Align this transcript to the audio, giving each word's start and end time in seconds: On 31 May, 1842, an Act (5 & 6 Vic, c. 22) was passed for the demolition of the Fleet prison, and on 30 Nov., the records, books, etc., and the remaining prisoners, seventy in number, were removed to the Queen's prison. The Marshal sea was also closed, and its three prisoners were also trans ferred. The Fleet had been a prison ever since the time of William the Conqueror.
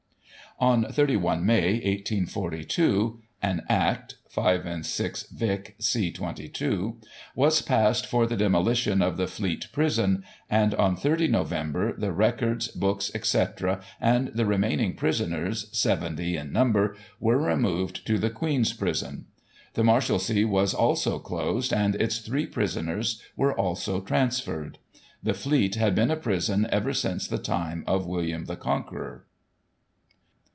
On 0.59 0.85
31 0.85 1.43
May, 1.43 1.71
1842, 1.79 3.19
an 3.41 3.63
Act 3.67 4.17
(5 4.29 4.85
& 4.85 4.85
6 4.85 5.23
Vic, 5.31 5.75
c. 5.79 6.11
22) 6.11 6.97
was 7.33 7.63
passed 7.63 8.05
for 8.05 8.27
the 8.27 8.37
demolition 8.37 9.01
of 9.01 9.17
the 9.17 9.25
Fleet 9.25 9.65
prison, 9.73 10.23
and 10.51 10.75
on 10.75 10.95
30 10.95 11.29
Nov., 11.29 11.49
the 11.97 12.11
records, 12.11 12.67
books, 12.67 13.09
etc., 13.15 13.81
and 13.99 14.27
the 14.35 14.45
remaining 14.45 14.93
prisoners, 14.95 15.67
seventy 15.75 16.37
in 16.37 16.51
number, 16.51 16.95
were 17.19 17.39
removed 17.39 18.05
to 18.05 18.19
the 18.19 18.29
Queen's 18.29 18.71
prison. 18.71 19.25
The 19.73 19.83
Marshal 19.83 20.19
sea 20.19 20.45
was 20.45 20.75
also 20.75 21.17
closed, 21.17 21.73
and 21.73 21.95
its 21.95 22.19
three 22.19 22.45
prisoners 22.45 23.19
were 23.35 23.57
also 23.57 23.99
trans 23.99 24.39
ferred. 24.39 24.75
The 25.23 25.33
Fleet 25.33 25.73
had 25.73 25.95
been 25.95 26.11
a 26.11 26.15
prison 26.17 26.67
ever 26.71 26.93
since 26.93 27.27
the 27.27 27.39
time 27.39 27.83
of 27.87 28.05
William 28.05 28.45
the 28.45 28.57
Conqueror. 28.57 29.25